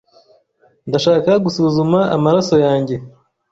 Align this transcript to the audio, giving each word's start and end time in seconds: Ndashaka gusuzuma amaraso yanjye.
Ndashaka 0.89 1.31
gusuzuma 1.45 1.99
amaraso 2.15 2.55
yanjye. 2.65 2.95